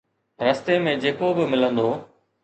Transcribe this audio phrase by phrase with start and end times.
[0.45, 1.87] رستي ۾ جيڪو به ملندو